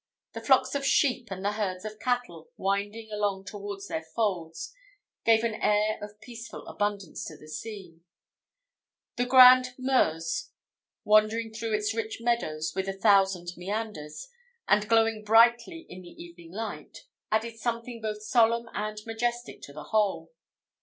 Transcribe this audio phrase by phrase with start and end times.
[0.33, 4.73] The flocks of sheep and the herds of cattle, winding along towards their folds,
[5.25, 8.03] gave an air of peaceful abundance to the scene;
[9.15, 10.49] and the grand Meuse
[11.03, 14.27] wandering through its rich meadows with a thousand meanders,
[14.67, 19.83] and glowing brightly in the evening light, added something both solemn and majestic to the
[19.93, 20.31] whole.